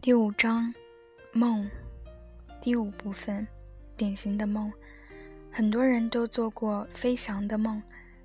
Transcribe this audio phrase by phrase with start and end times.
[0.00, 0.74] 第五章，
[1.32, 1.70] 梦，
[2.60, 3.46] 第五部分，
[3.96, 4.72] 典型的梦。
[5.50, 7.82] 很多人都做过飞翔的梦，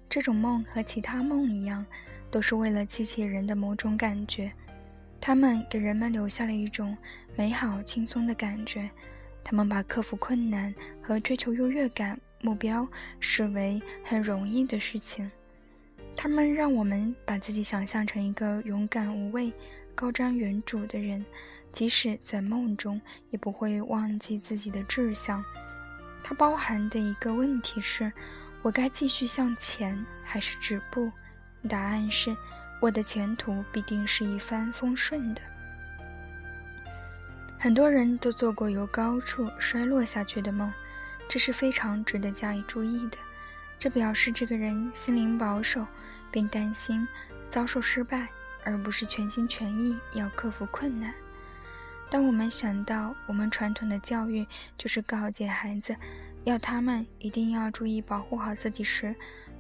[0.10, 1.86] 这种梦和其他梦一样，
[2.32, 4.52] 都是为了激起人的某种感觉。
[5.20, 6.97] 他们给人们留下了一种
[7.36, 8.89] 美好、轻松的感觉。
[9.43, 12.88] 他们把克服困难和追求优越感目标
[13.19, 15.29] 视为很容易的事情。
[16.15, 19.54] 他们让我们把自己想象成一个勇敢无畏、
[19.97, 21.25] 高瞻远瞩的人。
[21.74, 25.43] 即使在梦中，也不会忘记自己的志向。
[26.23, 28.11] 它包含的一个问题是：
[28.64, 31.11] 我该继续向前，还是止步？
[31.70, 32.36] 答案是：
[32.81, 35.42] 我的前途必定是一帆风顺的。
[37.59, 40.72] 很多人都做过由高处摔落下去的梦，
[41.30, 43.18] 这是非常值得加以注意的。
[43.78, 45.86] 这表示这个人心灵保守，
[46.31, 47.08] 并担心
[47.52, 48.28] 遭受失败，
[48.68, 51.14] 而不是全心全意要克服困难。
[52.10, 54.46] 当我们想到我们传统的教育
[54.78, 55.96] 就是告诫孩子，
[56.44, 59.16] 要他们一定要注意保护好自己时，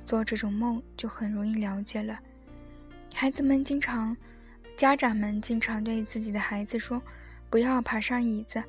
[0.05, 2.19] 做这种梦就很容易了解了。
[3.13, 4.15] 孩子们经常，
[4.75, 7.01] 家长们经常对自己的孩子说
[7.49, 8.61] ：“不要爬上椅子，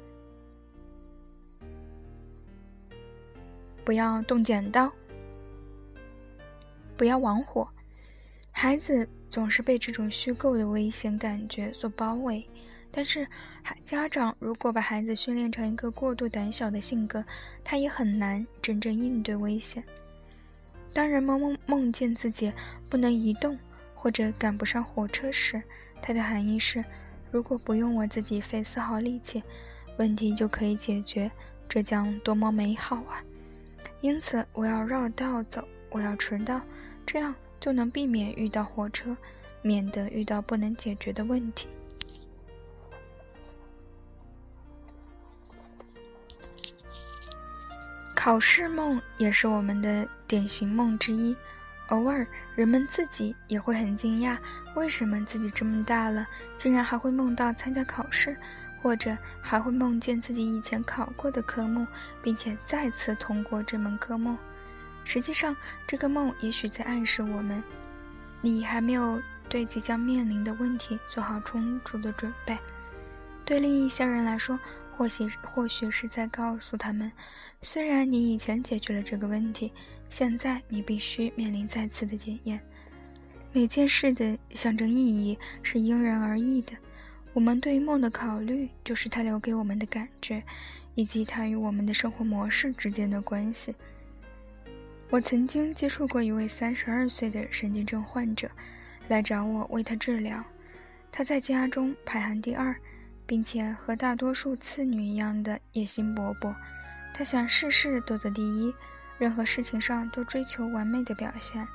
[3.85, 4.93] 不要动剪刀，
[6.97, 7.69] 不要玩火。”
[8.51, 12.45] 孩子总是被这种虚构的危险感觉所包围。
[12.91, 13.27] 但是，
[13.63, 17.23] 孩家长如果把孩子训练成一个过度胆小的性格，
[17.63, 19.85] 他也很难真正应对危险。
[20.95, 22.53] 当人们梦梦见自己
[22.89, 23.57] 不能移动
[23.95, 25.63] 或者赶不上火车时，
[26.01, 26.83] 它的含义是：
[27.31, 29.43] 如果不用我自己费丝毫力气，
[29.99, 31.31] 问题就可以解决，
[31.69, 33.23] 这将多么美好啊！
[34.01, 36.61] 因此，我要绕道走，我要迟到，
[37.05, 39.17] 这样就能避免遇到火车，
[39.63, 41.69] 免得遇到不能解决的问题。
[48.15, 51.37] 考试梦也是我们的典型梦之一。
[51.89, 54.37] 偶尔，人们自己也会很惊讶，
[54.75, 56.27] 为什么自己这么大了，
[56.57, 58.37] 竟然还会梦到参加考试，
[58.83, 61.87] 或者还会梦见自己以前考过的科目，
[62.21, 64.37] 并且再次通过这门科目。
[65.09, 67.65] 实际上，这个梦也许在暗示我们，
[68.43, 72.59] 你还没有对即将面临的问题做好充足的准备。
[73.43, 74.61] 对另一些人来说，
[74.95, 77.11] 或许或许是在告诉他们，
[77.63, 79.73] 虽然你以前解决了这个问题，
[80.11, 82.61] 现在你必须面临再次的检验。
[83.51, 86.75] 每件事的象征意义是因人而异的。
[87.33, 90.43] 我们对于梦的考虑，就是它留给我们的感觉，
[90.95, 93.75] 以及它与我们的生活模式之间的关系。
[95.11, 98.51] 我曾经接触过一位三十二岁的神经症患者，
[99.09, 100.45] 来找我为他治疗。
[101.11, 102.75] 他在家中排行第二。
[103.29, 106.55] 并且和大多数次女一样的野心勃勃，
[107.13, 108.75] 她想事事都得第一，
[109.19, 111.69] 任何事情上都追求完美的表现。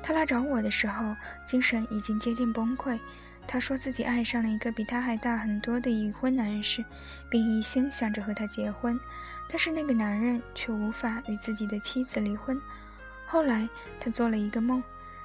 [0.00, 2.96] 她来找我的时候，精神已经接近崩溃。
[3.44, 6.84] 她说自己爱上了一个比她还大很多的已婚男士，
[7.28, 8.96] 并一心想着和他结婚，
[9.52, 12.60] 但是那个男人却无法与自己的妻子离婚。
[13.26, 13.68] 后来，
[13.98, 14.80] 他做了一个梦，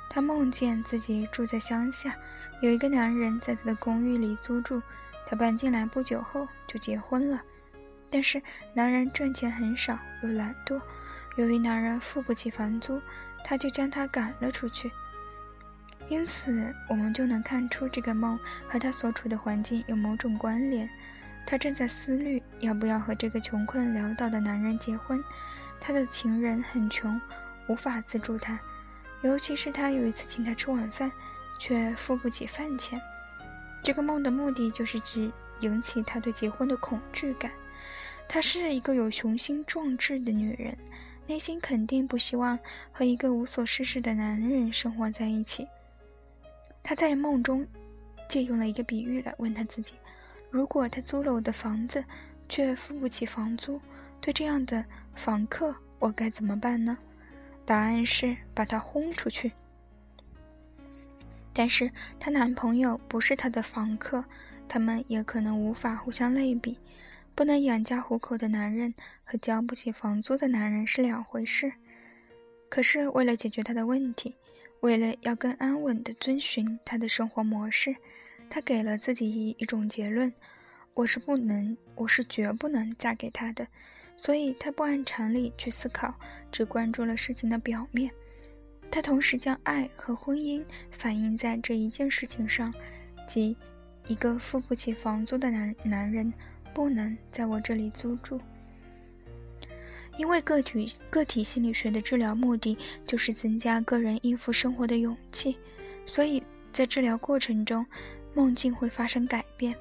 [0.09, 2.15] 他梦见自己住在乡下。
[2.59, 4.81] 有一个男人在他的公寓里租住，
[5.27, 7.39] 他搬进来不久后就结婚了。
[8.09, 8.41] 但是
[8.73, 10.81] 男人赚钱很少，又懒惰。
[11.35, 12.99] 由于男人付不起房租，
[13.43, 14.91] 他就将他赶了出去。
[16.07, 20.89] 因此，我们就能看出这个梦和他所处的环境有某种关联。
[21.45, 25.23] 她正在思虑要不要和这个穷困潦倒的男人结婚。
[25.79, 27.19] 他的情人很穷，
[27.67, 28.59] 无法资助他，
[29.21, 31.11] 尤其是他有一次请他吃晚饭。
[31.57, 32.99] 却付不起饭钱。
[33.81, 37.49] 这个梦的目的就是指引起他对结婚的恐惧感。
[38.27, 40.77] 她是一个有雄心壮志的女人，
[41.27, 42.59] 内心肯定不希望
[42.91, 45.65] 和一个无所事事的男人生活在一起。
[46.83, 47.65] 她在梦中
[48.27, 49.93] 借用了一个比喻来问她自己：
[50.55, 52.01] 如果她租了我的房子，
[52.47, 53.81] 却付不起房租，
[54.21, 56.97] 对这样的房客，我该怎么办呢？
[57.65, 59.51] 答案是把他轰出去。
[61.51, 64.23] 但是她男朋友不是她的房客，
[64.65, 66.79] 他们也可能无法互相类比。
[67.35, 68.93] 不能养家糊口的男人
[69.25, 71.73] 和交不起房租的男人是两回事。
[72.69, 74.37] 可是为了解决他的问题，
[74.79, 77.97] 为了要更安稳地遵循他的生活模式，
[78.49, 80.31] 他给了自己一一种结论：
[80.93, 83.67] 我是不能，我是绝不能嫁给他的。
[84.17, 86.13] 所以他不按常理去思考，
[86.51, 88.09] 只关注了事情的表面。
[88.89, 92.73] 他同时将爱和婚姻反映在这一件事情上，
[93.27, 93.57] 即
[94.07, 96.31] 一个付不起房租的男男人
[96.73, 98.39] 不能在我这里租住。
[100.17, 105.57] 因为个体个体心理学的治疗目的就是增加个人应付生活的勇气，
[106.05, 107.85] 所以在治疗过程中，
[108.35, 109.75] 梦境会发生改变，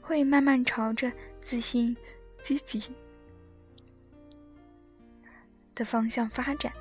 [0.00, 1.12] 会慢慢朝着
[1.42, 1.96] 自信、
[2.42, 2.82] 积极
[5.74, 6.72] 的方向发展。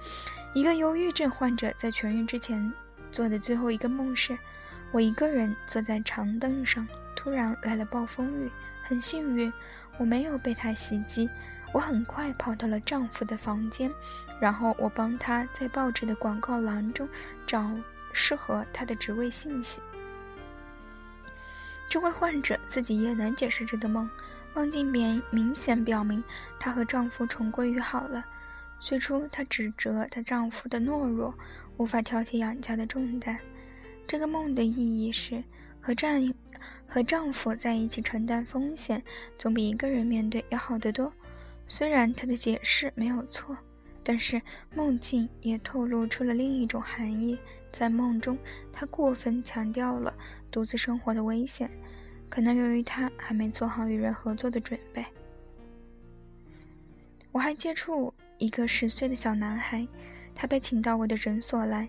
[0.55, 2.73] 一个忧郁症患者在痊愈之前
[3.11, 4.35] 做的最后一个梦是：
[4.91, 8.49] 我一个人坐在长凳上，突然来了暴风雨，
[8.81, 9.51] 很幸运，
[9.97, 11.29] 我没有被它袭击。
[11.71, 13.91] 我很快跑到了丈夫的房间，
[14.41, 17.07] 然后我帮他在报纸的广告栏中
[17.45, 17.69] 找
[18.11, 19.79] 适合他的职位信息。
[21.89, 24.07] 这位患者自己也能解释这个梦，
[24.53, 26.23] 梦境明明显表明
[26.59, 28.23] 她和丈夫重归于好了。
[28.79, 31.33] 最初，她指责她丈夫的懦弱，
[31.77, 33.39] 无法挑起养家的重担。
[34.05, 35.43] 这个梦的意义是
[35.81, 36.31] 和丈
[36.87, 39.03] 和丈夫在一起承担风险，
[39.35, 41.11] 总比一个人面对要好得多。
[41.67, 43.57] 虽然他的解释没有错，
[44.03, 44.39] 但是
[44.75, 47.37] 梦境也透露出了另一种含义。
[47.71, 48.37] 在梦中，
[48.71, 50.13] 他过分强调了
[50.51, 51.69] 独自生活的危险，
[52.29, 55.05] 可能由于他还没做好与人合作的准备。
[57.31, 59.87] 我还接触一个十岁的小男孩，
[60.33, 61.87] 他被请到我的诊所来。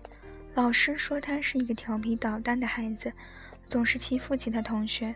[0.53, 3.11] 老师说他是一个调皮捣蛋的孩子，
[3.69, 5.15] 总是欺负其他同学。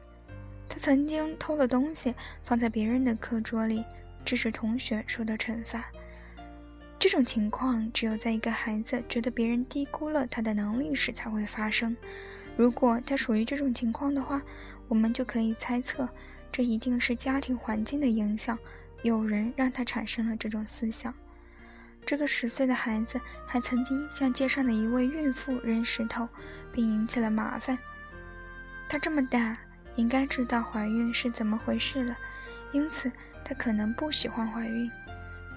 [0.68, 2.14] 他曾经偷了东西
[2.44, 3.84] 放在别人的课桌里。
[4.26, 5.86] 致使同学受到惩罚，
[7.06, 11.96] 这种情况只有在一个孩子觉得别人低估了他的能力时才会发生。
[12.58, 14.42] 如果他属于这种情况的话，
[14.88, 16.10] 我们就可以猜测，
[16.52, 18.58] 这一定是家庭环境的影响，
[19.04, 21.14] 有人让他产生了这种思想。
[22.08, 26.28] 这个十岁的孩子还曾经向街上的一位孕妇扔石头，
[26.74, 27.78] 并引起了麻烦。
[28.90, 29.56] 他这么大，
[29.96, 32.18] 应该知道怀孕是怎么回事了，
[32.72, 33.12] 因此。
[33.48, 34.90] 他可能不喜欢怀孕，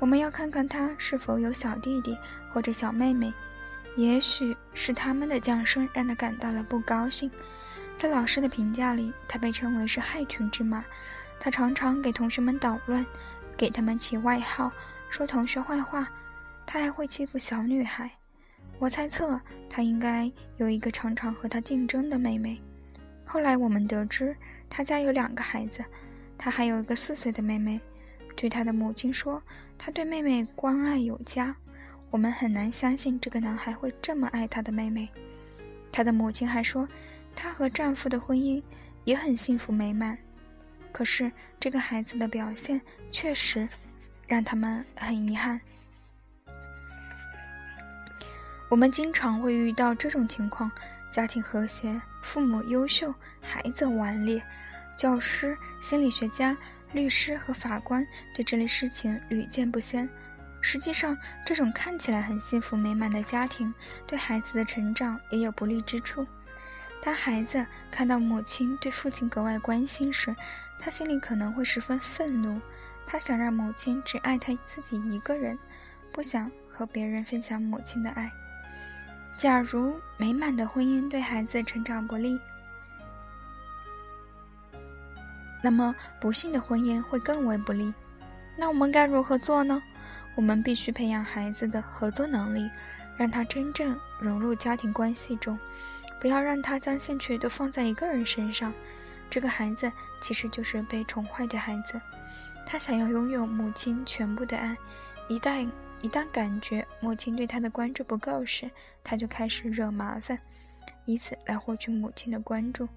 [0.01, 2.17] 我们要看看她是否有小弟弟
[2.51, 3.33] 或者小妹妹，
[3.97, 7.31] 也许是他们的降生让她感到了不高兴。
[7.97, 10.85] 在老师的评价里，她被称为是害群之马。
[11.41, 13.05] 她常常给同学们捣乱，
[13.57, 14.71] 给他们起外号，
[15.11, 16.09] 说同学坏话。
[16.65, 18.11] 她还会欺负小女孩。
[18.79, 22.63] 我猜测她应该有一个常常和她竞争的妹妹。
[23.25, 24.37] 后来我们得知，
[24.71, 25.85] 她家有两个孩子。
[26.41, 27.81] 他还有一个四岁的妹妹，
[28.41, 29.43] 对他的母亲说，
[29.77, 31.57] 他对妹妹关爱有加。
[32.09, 35.09] 我们很难相信这个男孩会这么爱他的妹妹。
[35.91, 36.89] 他的母亲还说，
[37.35, 38.63] 她和丈夫的婚姻
[39.03, 40.17] 也很幸福美满。
[40.93, 42.81] 可是这个孩子的表现
[43.11, 43.69] 确实
[44.29, 45.61] 让他们很遗憾。
[48.69, 50.71] 我们经常会遇到这种情况：
[51.11, 54.41] 家庭和谐，父母优秀，孩子顽劣。
[54.97, 56.57] 教师、心理学家、
[56.93, 60.09] 律师和法官对这类事情屡见不鲜。
[60.61, 63.73] 实际上，这种看起来很幸福美满的家庭，
[64.07, 66.27] 对孩子的成长也有不利之处。
[67.01, 70.35] 当孩子看到母亲对父亲格外关心时，
[70.81, 72.61] 他心里可能会十分愤怒。
[73.07, 75.57] 他想让母亲只爱他自己一个人，
[76.13, 78.31] 不想和别人分享母亲的爱。
[79.37, 82.39] 假如美满的婚姻对孩子成长不利，
[85.61, 87.93] 那么，不幸的婚姻会更为不利。
[88.57, 89.83] 那我们该如何做呢？
[90.35, 92.71] 我们必须培养孩子的合作能力，
[93.17, 95.59] 让他真正融入家庭关系中，
[96.21, 98.73] 不要让他将兴趣都放在一个人身上。
[99.29, 102.01] 这个孩子其实就是被宠坏的孩子，
[102.65, 104.77] 他想要拥有母亲全部的爱。
[105.29, 105.69] 一旦
[106.01, 108.71] 一旦感觉母亲对他的关注不够时，
[109.03, 110.39] 他就开始惹麻烦，
[111.05, 112.89] 以此来获取母亲的关注。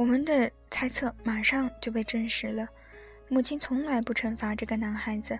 [0.00, 2.66] 我们的猜测马上就被证实了。
[3.28, 5.38] 母亲从来不惩罚这个男孩子，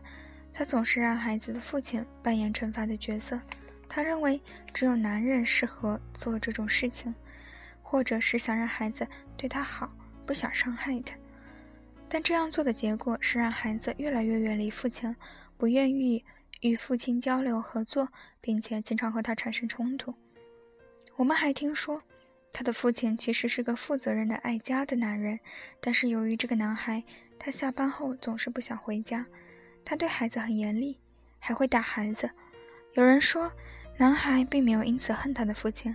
[0.52, 3.40] 她总是让孩子的父亲扮演惩罚的角色。
[3.88, 4.38] 她认为
[4.74, 7.14] 只有男人适合做这种事情，
[7.80, 9.90] 或者是想让孩子对他好，
[10.26, 11.16] 不想伤害他。
[12.06, 15.16] 但这样做的结果是让孩子越来越远离父亲，
[15.56, 16.22] 不愿意
[16.60, 18.10] 与父亲交流合作，
[18.42, 20.14] 并且经常和他产生冲突。
[21.16, 22.02] 我们还听说。
[22.52, 25.38] 他的父亲其实是个负责任的、爱家的男人，
[25.80, 27.02] 但是由于这个男孩，
[27.38, 29.24] 他下班后总是不想回家，
[29.84, 30.98] 他对孩子很严厉，
[31.38, 32.28] 还会打孩子。
[32.94, 33.50] 有人说，
[33.96, 35.94] 男孩并没有因此恨他的父亲，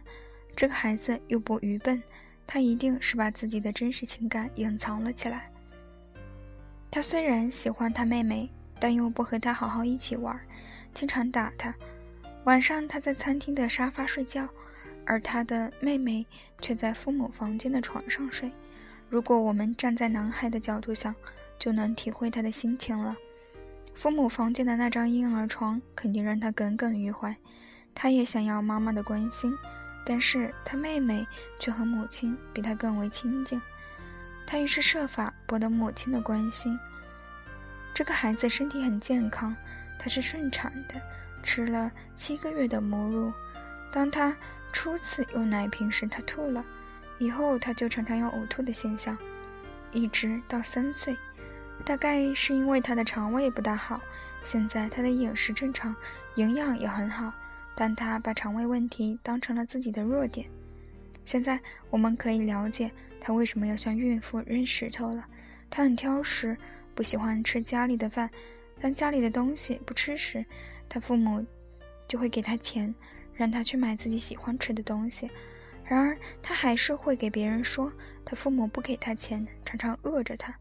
[0.55, 2.01] 这个孩子又不愚笨，
[2.47, 5.51] 他一定是把自己的真实情感隐藏了起来。
[6.89, 10.39] 他虽然喜欢他妹妹，但又不和他好好一起玩，
[10.93, 11.75] 经常打她。
[12.45, 14.47] 晚上他在餐厅的沙发睡觉。
[15.05, 16.25] 而他的妹妹
[16.61, 18.51] 却在父母房间的床上睡。
[19.09, 21.13] 如果我们站在男孩的角度想，
[21.59, 23.15] 就能体会他的心情了。
[23.93, 27.33] 父母房间的那张婴儿床肯定让他耿耿于怀，
[27.93, 29.55] 他也想要妈妈的关心，
[30.05, 31.25] 但是他妹妹
[31.59, 33.61] 却和母亲比他更为亲近。
[34.45, 36.77] 他于是设法博得母亲的关心。
[37.93, 39.55] 这个孩子身体很健康，
[39.97, 41.01] 他是顺产的，
[41.41, 43.31] 吃了七个月的母乳。
[43.93, 44.35] 当他
[44.75, 46.61] 初次用奶瓶时，他吐了，
[47.17, 49.17] 以后他就常常有呕吐的现象，
[49.93, 51.15] 一直到三岁。
[51.85, 54.01] 大概是因为他的肠胃不大好，
[54.43, 55.95] 现在他的饮食正常，
[56.35, 57.31] 营养也很好，
[57.73, 60.45] 但他把肠胃问题当成了自己的弱点。
[61.23, 61.57] 现在
[61.89, 62.91] 我们可以了解
[63.21, 65.25] 他为什么要向孕妇扔石头了。
[65.69, 66.57] 他很挑食，
[66.93, 68.29] 不喜欢吃家里的饭。
[68.81, 70.45] 当家里的东西不吃时，
[70.89, 71.45] 他父母
[72.09, 72.93] 就会给他钱，
[73.35, 75.29] 让他去买自己喜欢吃的东西。
[75.83, 77.91] 然而，他还是会给别人说
[78.23, 80.55] 他父母不给他钱，常常饿着他。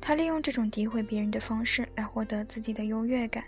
[0.00, 3.44] 他利用这种诋毁别人的方式来获得自己的优越感。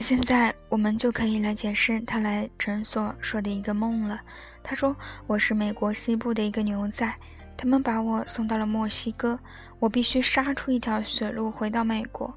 [0.00, 4.20] 现在我们就可以来解释他来诊所说的一个梦了。
[4.62, 4.94] 他说
[5.26, 7.10] ：“我是美国西部的一个牛仔，
[7.56, 9.38] 他们把我送到了墨西哥，
[9.78, 12.32] 我必须杀出一条血路回到美国。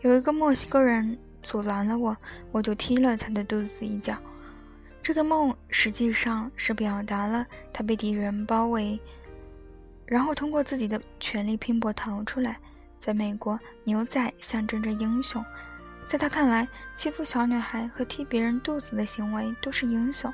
[0.00, 2.16] 有一个墨西哥人阻拦了我，
[2.50, 4.16] 我就踢了他的肚子一脚。
[5.02, 9.00] 这个梦实际上是表达了他被敌人包围，
[10.06, 12.58] 然后通过自己的全力拼搏逃出来。
[12.98, 15.44] 在美国，牛仔象征着英雄。”
[16.06, 20.32] 在他看来，欺负小女孩和踢别人肚子的行为都是英雄。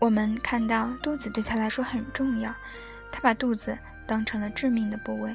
[0.00, 2.52] 我们看到肚子对他来说很重要，
[3.12, 5.32] 他把肚子当成了致命的部位。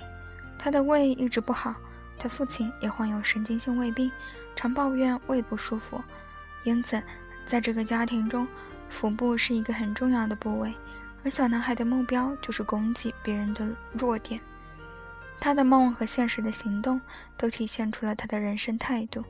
[0.59, 1.73] 他的胃一直不好，
[2.17, 4.11] 他父亲也患有神经性胃病，
[4.55, 6.01] 常抱怨胃不舒服。
[6.63, 7.01] 因此，
[7.45, 8.45] 在这个家庭中，
[8.89, 10.73] 腹部是一个很重要的部位，
[11.23, 14.41] 而小男孩的目标就是攻击别人的弱点。
[15.39, 16.99] 他的梦和现实的行动
[17.37, 19.23] 都体现出了他的人生态度。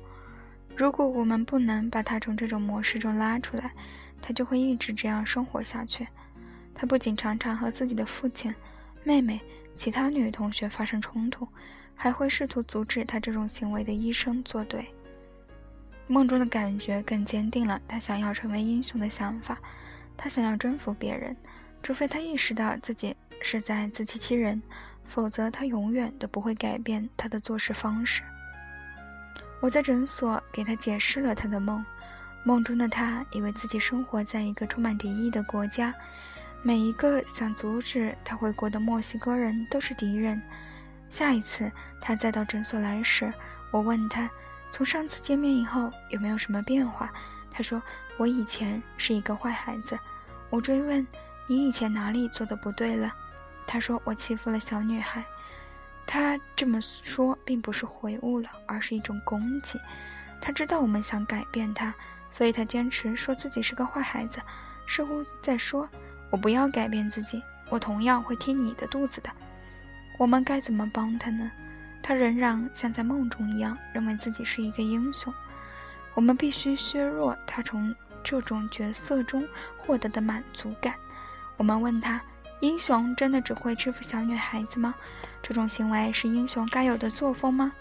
[0.78, 3.74] 如果我们不能把他从这种模式中拉出来，
[4.22, 6.08] 他就会一直这样生活下去。
[6.80, 8.54] 他不仅常常和自己的父亲、
[9.04, 9.42] 妹妹、
[9.76, 11.48] 其他女同学发生冲突，
[11.96, 14.86] 还会试图阻止他这种行为的医生作对。
[16.06, 19.58] 梦中的感觉更坚定了他想要成为英雄的想法。
[20.16, 21.36] 他想要征服别人，
[21.82, 24.62] 除非他意识到自己是在自欺欺人。
[25.08, 28.22] 否则，他永远都不会改变他的做事方式。
[29.62, 31.84] 我在诊所给他解释了他的梦。
[32.44, 35.94] 梦中的他以为自己生活在一个充满敌意的国家，
[36.64, 40.42] 每一个想阻止他回国的墨西哥人都是敌人。
[41.10, 41.72] 下一次
[42.02, 43.32] 他再到诊所来时，
[43.72, 44.30] 我问他，
[44.72, 47.12] 从上次见面以后有没有什么变化？
[47.52, 47.82] 他说
[48.20, 49.98] ：“我以前是一个坏孩子。”
[50.52, 51.06] 我追问
[51.48, 53.14] ：“你以前哪里做的不对了？”
[53.66, 55.24] 他说：“我欺负了小女孩。”
[56.06, 59.80] 他这么说并不是悔悟了，而是一种攻击。
[60.40, 61.94] 他知道我们想改变他，
[62.30, 64.40] 所以他坚持说自己是个坏孩子，
[64.86, 65.90] 似乎在说
[66.30, 69.30] ：“我不要改变自己，我同样会踢你的肚子的。”
[70.18, 71.52] 我们该怎么帮他呢？
[72.02, 75.34] 他仍然像在梦中一样，认为自己是一个英雄。
[76.14, 80.94] 我们必须削弱他从这种角色中获得的满足感。
[81.58, 82.22] 我们问他。
[82.60, 84.96] 英雄真的只会欺负小女孩子吗？
[85.44, 87.72] 这种行为是英雄该有的作风吗？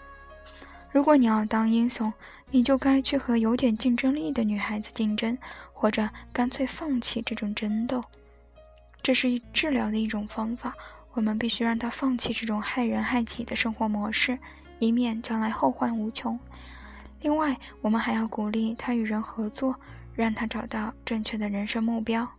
[0.91, 2.13] 如果你要当英雄，
[2.51, 5.35] 你就该去和有点竞争力的女孩子竞争，
[5.73, 8.03] 或者干脆放弃这种争斗。
[9.01, 10.75] 这是治疗的一种方法。
[11.13, 14.37] 我们必须让他放弃这种害人害己的生活模式，
[14.77, 16.39] 以免将来后患无穷。
[17.21, 19.75] 另外，我们还要鼓励他与人合作，
[20.13, 22.29] 让他找到正确的人生目标。